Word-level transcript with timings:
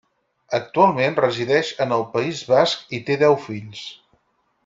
Actualment 0.59 1.17
resideix 1.19 1.69
en 1.85 1.93
el 1.99 2.05
País 2.15 2.41
Basc 2.53 2.97
i 2.99 3.01
té 3.11 3.19
deu 3.27 3.39
fills. 3.47 3.87